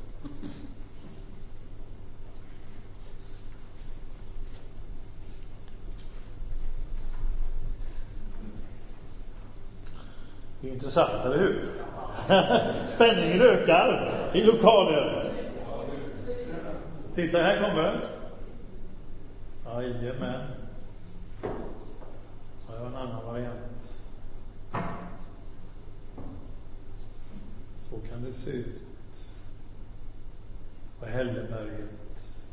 [10.60, 11.64] Det är intressant, eller hur?
[12.86, 15.30] Spänningen ökar i lokalen.
[17.14, 18.19] Titta, här kommer den.
[19.74, 20.40] Jajamän.
[22.68, 23.94] Jag har en annan variant.
[27.76, 28.82] Så kan det se ut.
[31.00, 32.44] På Hälleberget.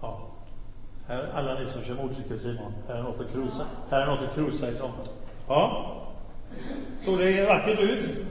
[0.00, 0.26] Ja.
[1.06, 3.66] Här, alla ni som kör motorcykel Simon, här är något att cruisa.
[3.90, 5.06] Här är något att cruisa i sommar.
[5.48, 5.96] Ja.
[7.00, 8.26] Så det vackert ut.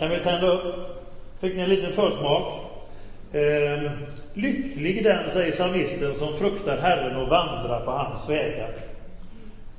[0.00, 0.74] Kan vi tända upp?
[1.40, 2.52] Fick ni en liten försmak?
[3.32, 3.90] Eh,
[4.34, 8.74] lycklig den, säger psalmisten, som fruktar Herren och vandrar på hans vägar.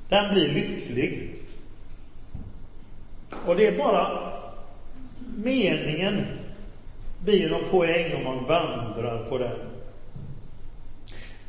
[0.08, 1.34] Den blir lycklig.
[3.46, 4.32] Och det är bara
[5.36, 6.26] meningen
[7.24, 9.58] blir någon poäng om man vandrar på den.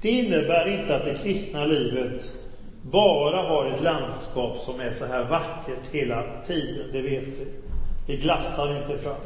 [0.01, 2.33] Det innebär inte att det kristna livet
[2.81, 7.62] bara har ett landskap som är så här vackert hela tiden, det vet vi.
[8.05, 9.21] Det glassar inte fram.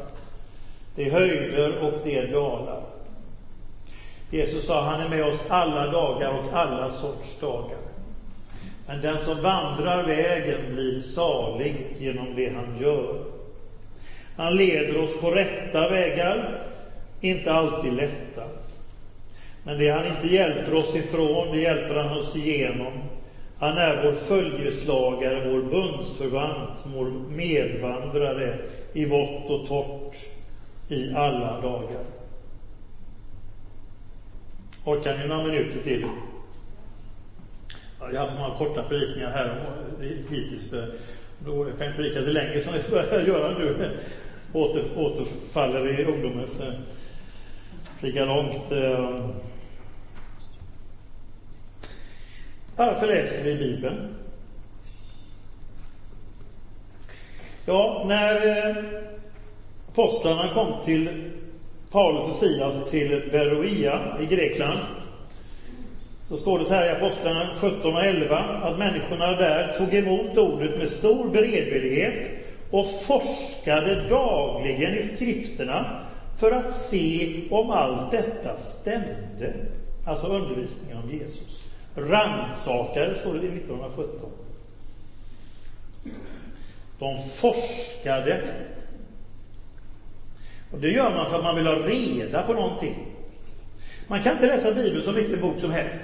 [0.94, 2.82] Det är höjder och det är dalar.
[4.30, 7.78] Jesus sa han är med oss alla dagar och alla sorts dagar.
[8.86, 13.24] Men den som vandrar vägen blir salig genom det han gör.
[14.36, 16.62] Han leder oss på rätta vägar,
[17.20, 18.42] inte alltid lätta.
[19.62, 22.92] Men det han inte hjälper oss ifrån, det hjälper han oss igenom.
[23.58, 28.58] Han är vår följeslagare, vår bundsförvant, vår medvandrare
[28.92, 30.16] i vått och torrt
[30.88, 32.04] i alla dagar.
[34.84, 36.06] Orkar ni några minuter till?
[38.00, 39.76] Jag har haft så många korta predikningar här
[40.30, 40.72] hittills.
[40.72, 40.84] Eh,
[41.44, 43.98] då kan jag predika lite längre som jag börjar göra nu.
[44.52, 46.72] Åter, återfaller i ungdomens eh,
[48.00, 48.72] lika långt.
[48.72, 49.28] Eh.
[52.78, 53.96] Varför läser vi Bibeln?
[57.66, 58.76] Ja, när eh,
[59.92, 61.10] apostlarna kom till
[61.90, 64.80] Paulus och Silas till Beroia i Grekland
[66.22, 70.36] så står det så här i Apostlarna 17 och 11 att människorna där tog emot
[70.36, 72.30] ordet med stor beredvillighet
[72.70, 76.02] och forskade dagligen i skrifterna
[76.36, 79.54] för att se om allt detta stämde.
[80.04, 81.67] Alltså undervisningen om Jesus.
[82.00, 84.30] Rannsakare, står det i 1917.
[86.98, 88.44] De forskade.
[90.72, 93.06] Och det gör man för att man vill ha reda på någonting.
[94.08, 96.00] Man kan inte läsa Bibeln som vilken bok som helst.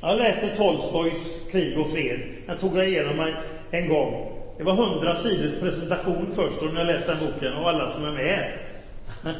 [0.00, 2.20] Jag läste Tolstojs Krig och fred.
[2.46, 3.34] Den tog jag igenom mig
[3.70, 4.30] en gång.
[4.56, 8.12] Det var hundra sidors presentation först när jag läste den boken och alla som är
[8.12, 8.52] med.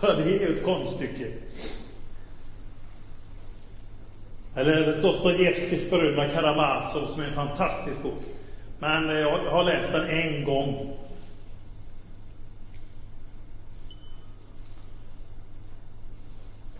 [0.00, 1.26] Bara det är ju ett konststycke.
[4.56, 8.22] Eller Dostojevskijs berömda Karamazov som är en fantastisk bok.
[8.78, 10.96] Men eh, jag har läst den en gång.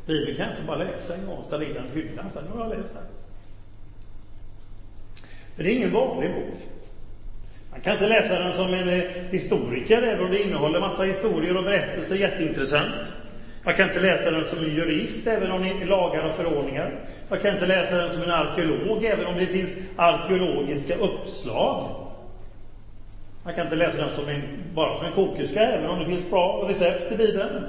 [0.07, 2.61] Bibeln kan jag inte bara läsa en gång ställa in den i hyllan, sen har
[2.61, 3.03] jag läst den.
[5.57, 6.61] För det är ingen vanlig bok.
[7.71, 11.57] Man kan inte läsa den som en eh, historiker, även om det innehåller massa historier
[11.57, 13.12] och berättelser, jätteintressant.
[13.67, 16.99] Jag kan inte läsa den som en jurist, även om det är lagar och förordningar.
[17.29, 21.85] Jag kan inte läsa den som en arkeolog, även om det finns arkeologiska uppslag.
[23.45, 26.31] Man kan inte läsa den som en, bara som en kokerska, även om det finns
[26.31, 27.65] bra recept i Bibeln.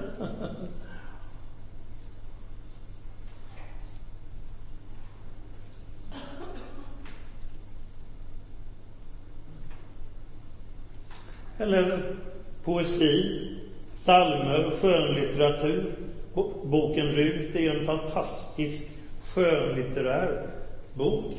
[11.57, 12.01] Eller
[12.63, 13.46] poesi,
[13.97, 15.95] psalmer, skönlitteratur.
[16.63, 18.91] Boken Rut är en fantastisk
[19.23, 20.47] skönlitterär
[20.93, 21.33] bok.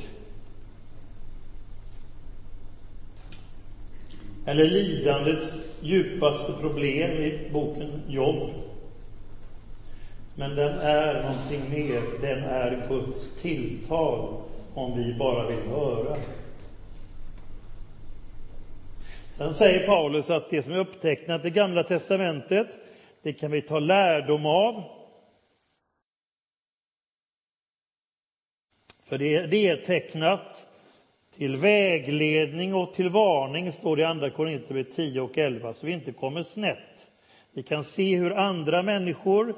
[4.47, 8.50] Eller lidandets djupaste problem i boken Jobb.
[10.35, 12.02] Men den är någonting mer.
[12.21, 14.35] Den är Guds tilltal
[14.75, 16.17] om vi bara vill höra.
[19.38, 22.78] Sen säger Paulus att det som är upptecknat i Gamla testamentet,
[23.22, 24.82] det kan vi ta lärdom av.
[29.04, 30.66] För det, det är tecknat
[31.36, 35.92] till vägledning och till varning, står det i Andra Korinthierbrevet 10 och 11, så vi
[35.92, 37.10] inte kommer snett.
[37.52, 39.54] Vi kan se hur andra människor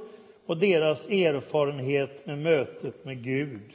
[0.47, 3.73] och deras erfarenhet med mötet med Gud.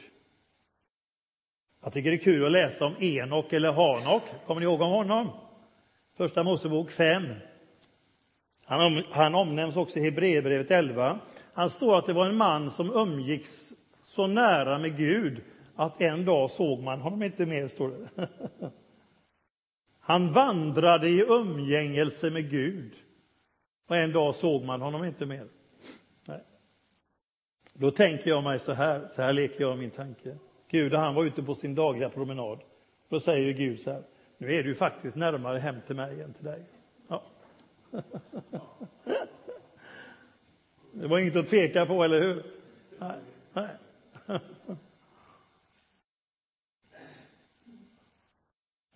[1.82, 4.22] Jag tycker det är kul att läsa om Enok eller Hanok.
[4.46, 5.28] Kommer ni ihåg om honom?
[6.16, 7.24] Första Mosebok 5.
[8.64, 11.20] Han, om, han omnämns också i Hebreerbrevet 11.
[11.52, 15.42] Han står att det var en man som umgicks så nära med Gud
[15.74, 18.28] att en dag såg man honom inte mer, står det.
[20.00, 22.92] Han vandrade i umgängelse med Gud
[23.88, 25.48] och en dag såg man honom inte mer.
[26.28, 26.40] Nej.
[27.72, 30.36] Då tänker jag mig så här, så här leker jag min tanke.
[30.70, 32.60] Gud han var ute på sin dagliga promenad.
[33.08, 34.02] Då säger Gud så här,
[34.38, 36.62] nu är du faktiskt närmare hem till mig än till dig.
[37.08, 37.22] Ja.
[40.92, 42.42] Det var inget att tveka på, eller hur?
[42.98, 43.18] Nej.
[43.52, 43.68] Nej.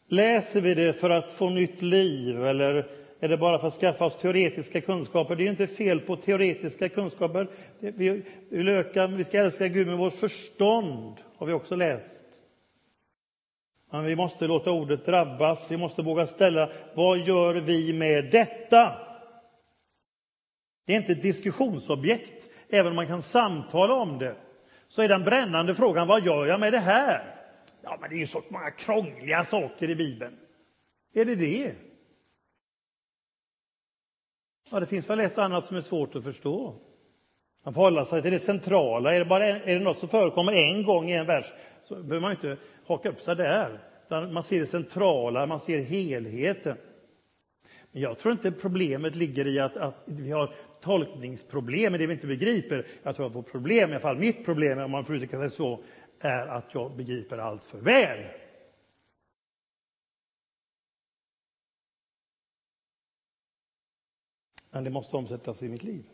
[0.08, 4.04] Läser vi det för att få nytt liv eller är det bara för att skaffa
[4.04, 5.36] oss teoretiska kunskaper?
[5.36, 7.48] Det är inte fel på teoretiska kunskaper.
[7.78, 12.20] Vi vill öka, vi ska älska Gud med vårt förstånd, har vi också läst.
[13.90, 15.70] Men vi måste låta ordet drabbas.
[15.70, 18.96] Vi måste våga ställa, vad gör vi med detta?
[20.86, 24.36] Det är inte ett diskussionsobjekt, även om man kan samtala om det.
[24.88, 27.36] Så är den brännande frågan, vad gör jag med det här?
[27.82, 30.36] Ja, men det är ju så många krångliga saker i Bibeln.
[31.14, 31.74] Är det det?
[34.70, 36.74] Ja, det finns väl ett och annat som är svårt att förstå.
[37.64, 39.14] Man får hålla sig till det centrala.
[39.14, 42.20] Är det, bara, är det något som förekommer en gång i en vers så behöver
[42.20, 42.56] man inte
[42.94, 43.80] haka upp sig där.
[44.06, 46.76] Utan man ser det centrala, man ser helheten.
[47.92, 52.14] Men jag tror inte problemet ligger i att, att vi har tolkningsproblem i det vi
[52.14, 52.86] inte begriper.
[53.02, 55.50] Jag tror att vårt problem, i alla fall mitt problem, om man får uttrycka sig
[55.50, 55.82] så,
[56.20, 58.24] är att jag begriper allt för väl.
[64.70, 66.04] Men det måste omsättas i mitt liv.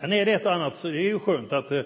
[0.00, 1.82] Sen är det ett och annat, så det är ju skönt att eh,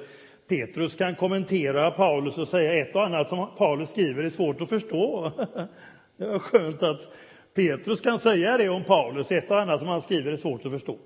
[0.49, 4.69] Petrus kan kommentera Paulus och säga ett och annat som Paulus skriver är svårt att
[4.69, 5.33] förstå.
[6.17, 7.09] Det var skönt att
[7.55, 10.73] Petrus kan säga det om Paulus, ett och annat som han skriver är svårt att
[10.73, 10.99] förstå.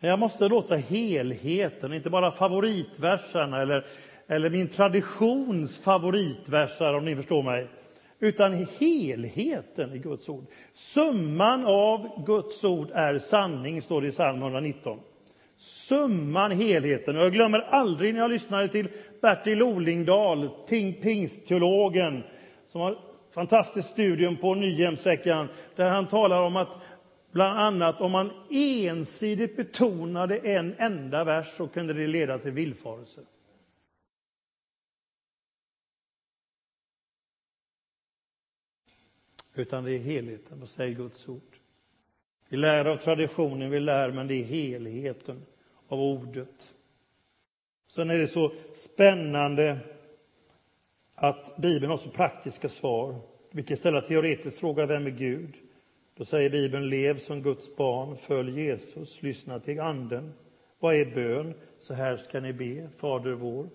[0.00, 3.86] Men jag måste låta helheten, inte bara favoritverserna eller,
[4.26, 7.68] eller min traditions favoritversar, om ni förstår mig,
[8.24, 10.44] utan helheten i Guds ord.
[10.74, 14.98] Summan av Guds ord är sanning, står det i psalm 119.
[15.56, 17.16] Summan, helheten.
[17.16, 18.88] Och jag glömmer aldrig när jag lyssnade till
[19.20, 20.48] Bertil Olingdal,
[21.02, 22.22] pingstteologen,
[22.66, 22.98] som har
[23.34, 26.78] fantastiskt studium på Nyhemsveckan, där han talar om att
[27.32, 33.20] bland annat om man ensidigt betonade en enda vers så kunde det leda till villfarelse.
[39.54, 41.56] Utan det är helheten, vad säger Guds ord?
[42.48, 45.42] Vi lär av traditionen, vi lär, men det är helheten
[45.88, 46.74] av ordet.
[47.88, 49.78] Sen är det så spännande
[51.14, 53.16] att Bibeln har så praktiska svar.
[53.50, 55.54] Vi kan ställa teoretisk fråga, vem är Gud?
[56.16, 60.32] Då säger Bibeln, lev som Guds barn, följ Jesus, lyssna till Anden.
[60.78, 61.54] Vad är bön?
[61.78, 63.68] Så här ska ni be, Fader vår.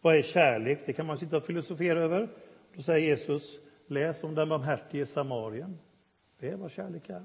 [0.00, 0.78] Vad är kärlek?
[0.86, 2.28] Det kan man sitta och filosofera över.
[2.74, 5.78] Då säger Jesus, läs om den barmhärtige Samarien.
[6.38, 7.22] Det är vad kärlek är.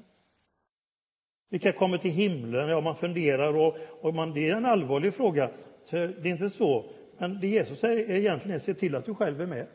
[1.49, 2.70] Vilka kommer till himlen?
[2.70, 5.49] Ja, man funderar och, och man, det är en allvarlig fråga.
[5.84, 6.91] Så det är inte så.
[7.18, 9.68] Men det Jesus säger är egentligen är se till att du själv är med.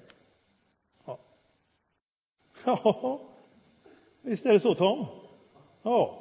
[1.05, 1.19] Ja.
[2.65, 3.21] ja.
[4.23, 5.07] Visst är det så, Tom?
[5.83, 6.21] Ja.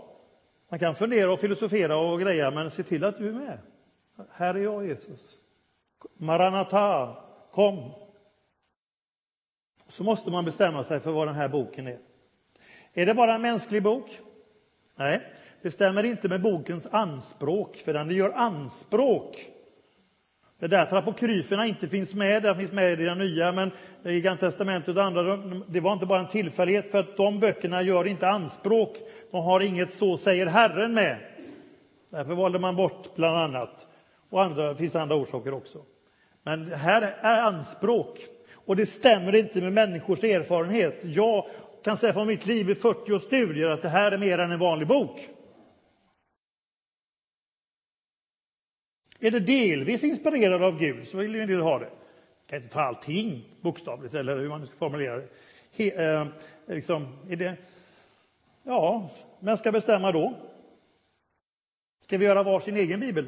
[0.70, 3.60] Man kan fundera och filosofera och greja, men se till att du är med.
[4.32, 5.42] Här är jag, Jesus.
[6.18, 7.16] Maranata,
[7.52, 7.92] kom.
[9.94, 11.98] Så måste man bestämma sig för vad den här boken är.
[12.94, 14.20] Är det bara en mänsklig bok?
[14.96, 15.22] Nej,
[15.62, 19.38] det stämmer inte med bokens anspråk, för den gör anspråk.
[20.60, 23.72] Det är därför apokryferna inte finns med, den finns med i den nya, men
[24.04, 25.38] i Gamla testamentet och andra,
[25.68, 28.98] det var inte bara en tillfällighet, för att de böckerna gör inte anspråk.
[29.32, 31.18] De har inget så säger Herren med.
[32.10, 33.88] Därför valde man bort bland annat.
[34.30, 35.82] Och andra, det finns andra orsaker också.
[36.44, 38.20] Men här är anspråk.
[38.66, 41.02] Och det stämmer inte med människors erfarenhet.
[41.04, 41.46] Jag
[41.84, 44.52] kan säga från mitt liv i 40 års studier att det här är mer än
[44.52, 45.30] en vanlig bok.
[49.20, 51.86] Är det delvis inspirerad av Gud så vill ju en del ha det.
[51.86, 55.28] Jag kan inte ta allting bokstavligt, eller hur man nu ska formulera det.
[55.72, 56.28] He, eh,
[56.68, 57.58] liksom, är det
[58.64, 59.10] ja,
[59.40, 60.38] vem ska bestämma då?
[62.04, 63.28] Ska vi göra var sin egen bibel?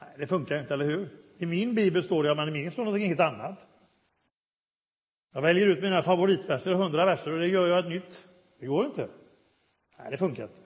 [0.00, 1.08] Nej, det funkar inte, eller hur?
[1.38, 3.66] I min bibel står det, men i min står något helt annat.
[5.32, 8.28] Jag väljer ut mina favoritverser, hundra verser, och det gör jag ett nytt.
[8.60, 9.08] Det går inte.
[9.98, 10.60] Nej, det funkar inte.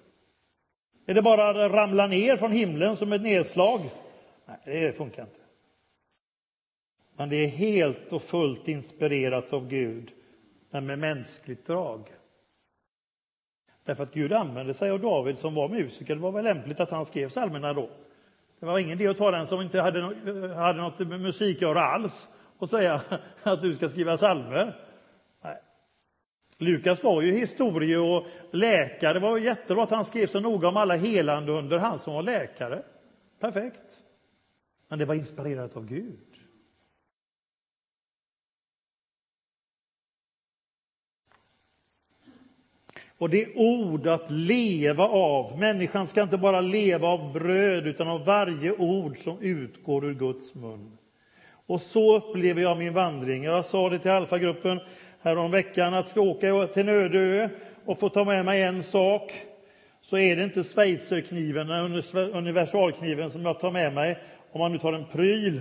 [1.06, 3.80] Är det bara att ramla ner från himlen som ett nedslag?
[4.46, 5.40] Nej, det funkar inte.
[7.16, 10.12] Men det är helt och fullt inspirerat av Gud,
[10.70, 12.08] men med mänskligt drag.
[13.84, 16.14] Därför att Gud använde sig av David som var musiker.
[16.14, 17.90] Det var väl lämpligt att han skrev psalmerna då.
[18.62, 20.00] Det var ingen idé att ta den som inte hade,
[20.54, 23.00] hade något med musik att göra alls och säga
[23.42, 24.76] att du ska skriva psalmer.
[25.44, 25.56] Nej.
[26.58, 29.12] Lukas var ju historie och läkare.
[29.12, 32.22] Det var jättebra att han skrev så noga om alla helande under han som var
[32.22, 32.82] läkare.
[33.40, 34.00] Perfekt.
[34.88, 36.31] Men det var inspirerat av Gud.
[43.22, 45.58] Och det är ord att leva av.
[45.58, 50.54] Människan ska inte bara leva av bröd utan av varje ord som utgår ur Guds
[50.54, 50.98] mun.
[51.66, 53.44] Och så upplever jag min vandring.
[53.44, 54.80] Jag sa det till Alfagruppen
[55.50, 57.48] veckan att ska jag åka till en öde ö
[57.84, 59.32] och få ta med mig en sak
[60.00, 61.70] så är det inte schweizerkniven,
[62.34, 64.18] universalkniven som jag tar med mig
[64.52, 65.60] om man nu tar en pryl.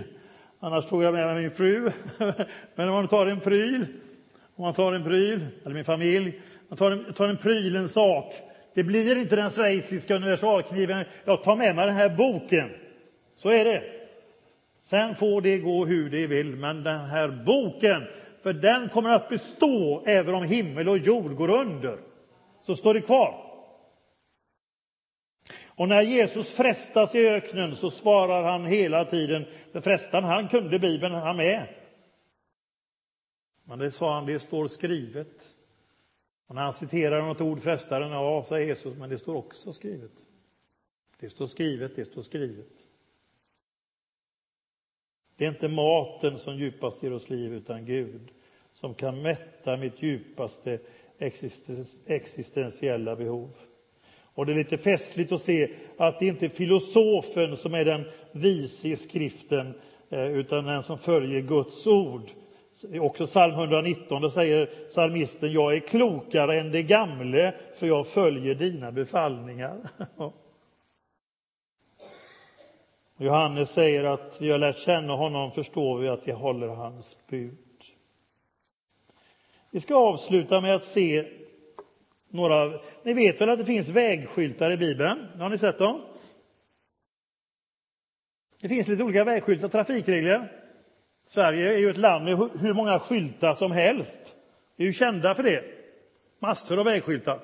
[0.60, 1.90] Annars tog jag med mig min fru.
[2.74, 3.86] Men om man tar en pryl,
[4.56, 6.40] om man tar en pryl, eller min familj,
[6.72, 8.34] jag tar en, tar en pryl, en sak.
[8.74, 11.04] Det blir inte den schweiziska universalkniven.
[11.24, 12.70] Jag tar med mig den här boken.
[13.36, 13.82] Så är det.
[14.82, 18.02] Sen får det gå hur det vill, men den här boken,
[18.42, 21.98] för den kommer att bestå även om himmel och jord går under.
[22.62, 23.44] Så står det kvar.
[25.66, 30.78] Och när Jesus frestas i öknen så svarar han hela tiden, för frestan han kunde
[30.78, 31.66] Bibeln han med.
[33.64, 35.51] Men det sa han, det står skrivet.
[36.52, 39.72] Och när han citerar något ord frestar den, ja, säger Jesus, men det står också
[39.72, 40.10] skrivet.
[41.20, 42.86] Det står skrivet, det står skrivet.
[45.36, 48.30] Det är inte maten som djupast ger oss liv, utan Gud
[48.72, 50.78] som kan mätta mitt djupaste
[52.06, 53.50] existentiella behov.
[54.14, 58.04] Och det är lite festligt att se att det inte är filosofen som är den
[58.32, 59.74] vise i skriften,
[60.10, 62.30] eh, utan den som följer Guds ord.
[63.00, 68.54] Också psalm 119, då säger psalmisten, jag är klokare än det gamle, för jag följer
[68.54, 69.90] dina befallningar.
[73.16, 77.58] Johannes säger att vi har lärt känna honom, förstår vi att vi håller hans bud.
[79.70, 81.28] Vi ska avsluta med att se
[82.28, 82.80] några...
[83.02, 85.26] Ni vet väl att det finns vägskyltar i Bibeln?
[85.38, 86.00] Har ni sett dem?
[88.60, 90.61] Det finns lite olika vägskyltar, trafikregler.
[91.32, 94.20] Sverige är ju ett land med hur många skyltar som helst.
[94.76, 95.64] Vi är ju kända för det.
[96.38, 97.40] Massor av vägskyltar.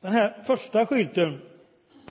[0.00, 1.40] Den här första skylten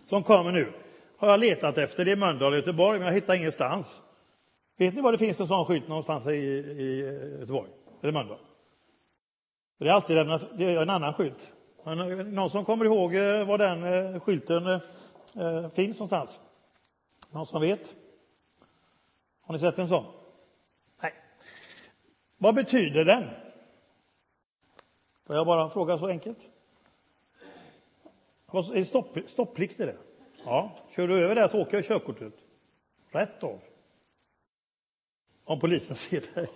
[0.06, 0.74] som kommer nu
[1.18, 2.06] har jag letat efter.
[2.06, 4.02] Det är Mölndal och Göteborg, men jag hittar ingenstans.
[4.78, 7.00] Vet ni var det finns en sån skylt någonstans i, i
[7.40, 7.70] Göteborg?
[8.02, 8.40] Eller Mölndal?
[9.80, 11.52] Det är alltid lämnat, det är en annan skylt.
[11.86, 14.80] Eh, någon som kommer ihåg eh, var den eh, skylten
[15.76, 16.40] finns någonstans?
[17.32, 17.94] Någon som vet?
[19.48, 20.06] Har ni sett en sån?
[21.02, 21.14] Nej.
[22.38, 23.30] Vad betyder den?
[25.26, 26.50] Får jag bara fråga så enkelt?
[28.54, 29.98] Är det stopp, stopplikt i det?
[30.46, 30.72] Ja.
[30.96, 32.34] Kör du över det så åker körkortet.
[33.12, 33.60] Rätt av.
[35.44, 36.48] Om polisen ser dig.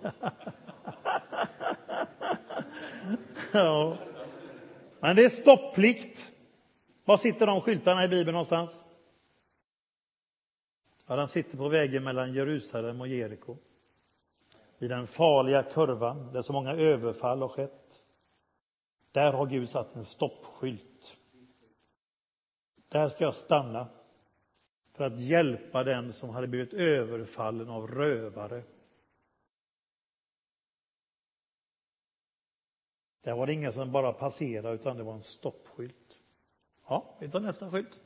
[3.52, 3.96] ja.
[5.00, 6.32] Men det är stopplikt.
[7.04, 8.78] Var sitter de skyltarna i Bibeln någonstans?
[11.06, 13.56] Ja, den sitter på vägen mellan Jerusalem och Jeriko.
[14.78, 18.04] I den farliga kurvan där så många överfall har skett.
[19.12, 21.16] Där har Gud satt en stoppskylt.
[22.88, 23.88] Där ska jag stanna
[24.92, 28.62] för att hjälpa den som hade blivit överfallen av rövare.
[33.22, 36.18] Där var det ingen som bara passerade, utan det var en stoppskylt.
[36.88, 38.00] Ja, vi tar nästa skylt.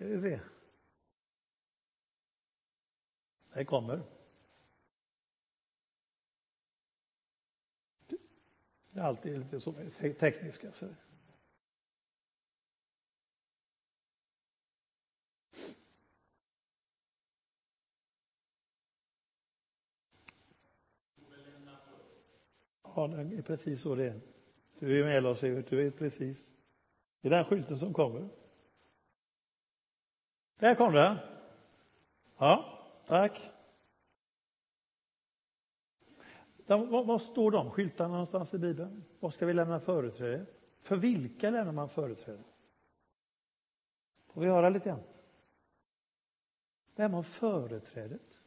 [0.00, 0.40] Ska vi se.
[3.54, 4.02] Det kommer.
[8.90, 10.72] Det är alltid lite så med tekniska.
[10.72, 10.86] Så.
[22.82, 24.20] Ja, det är precis så det är.
[24.78, 26.48] Du är med oss, du vet precis.
[27.20, 28.39] Det är den skylten som kommer.
[30.60, 31.18] Där kom det.
[32.38, 33.50] Ja, tack.
[36.66, 39.04] Var, står de skyltarna någonstans i Bibeln?
[39.20, 40.46] Vad ska vi lämna företräde?
[40.80, 42.42] För vilka lämnar man företräde?
[44.26, 45.02] Får vi höra lite grann?
[46.94, 48.40] Vem har företrädet?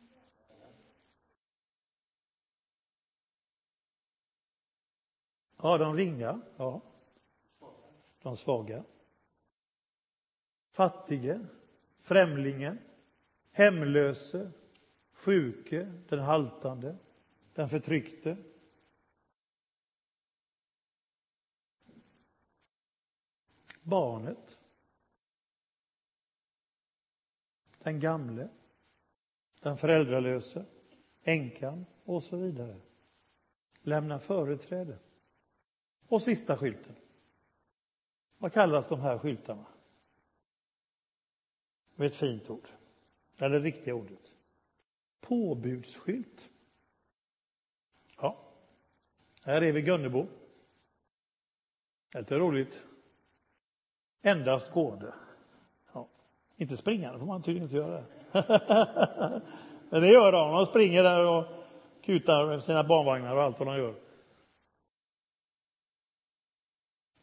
[5.57, 6.41] Ja, de ringa.
[6.57, 6.81] Ja.
[8.21, 8.83] De svaga.
[10.69, 11.39] Fattige
[12.03, 12.79] främlingen,
[13.51, 14.51] hemlöse,
[15.13, 16.97] sjuke, den haltande,
[17.53, 18.37] den förtryckte.
[23.81, 24.59] Barnet.
[27.79, 28.49] Den gamle.
[29.59, 30.65] Den föräldralöse.
[31.23, 32.79] Änkan och så vidare.
[33.81, 34.99] Lämna företräde.
[36.07, 36.95] Och sista skylten.
[38.37, 39.65] Vad kallas de här skyltarna?
[41.95, 42.67] Med ett fint ord.
[43.37, 44.31] Eller det riktiga ordet.
[45.21, 46.49] Påbudsskylt.
[48.21, 48.37] Ja,
[49.43, 50.27] här är vi Gunnebo.
[52.15, 52.83] Lite roligt.
[54.21, 55.13] Endast gående.
[55.93, 56.07] Ja.
[56.55, 58.03] Inte springande får man tydligen inte göra.
[59.89, 60.51] Men det gör de.
[60.51, 61.45] De springer där och
[62.01, 63.95] kutar med sina barnvagnar och allt vad de gör.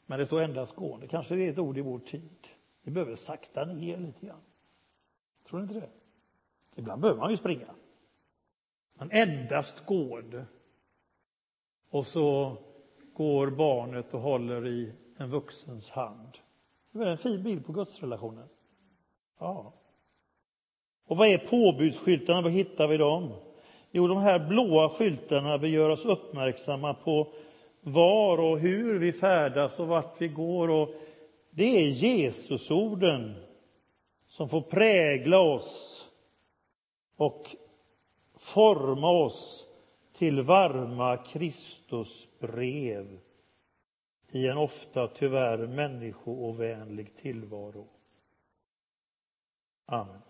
[0.07, 1.09] Men det står endast gående.
[1.09, 2.49] Kanske det är ett ord i vår tid.
[2.83, 4.41] Vi behöver sakta ner lite grann.
[5.51, 5.91] Tror ni inte det?
[6.77, 7.75] Ibland behöver man ju springa.
[8.95, 10.45] Men endast gående.
[11.91, 12.57] Och så
[13.13, 16.39] går barnet och håller i en vuxens hand.
[16.93, 18.49] Det är en fin bild på gudsrelationen.
[19.39, 19.73] Ja.
[21.07, 22.43] Och vad är påbudsskyltarna?
[22.43, 23.33] Var hittar vi dem?
[23.91, 27.33] Jo, de här blåa skyltarna vill göra oss uppmärksamma på
[27.81, 30.71] var och hur vi färdas och vart vi går.
[30.71, 30.89] Och
[31.51, 33.50] det är Jesusorden
[34.31, 36.07] som får prägla oss
[37.17, 37.57] och
[38.35, 39.67] forma oss
[40.13, 43.21] till varma Kristusbrev
[44.33, 47.89] i en ofta tyvärr människoovänlig tillvaro.
[49.87, 50.23] Amen.